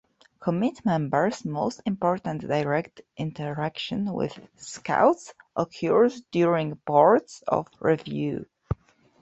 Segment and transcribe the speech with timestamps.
[0.39, 8.47] Committee members most important direct interaction with Scouts occurs during boards of review.